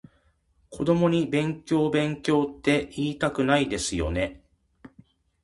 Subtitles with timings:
[0.71, 4.41] 子供に勉強勉強っていいたくないですよね？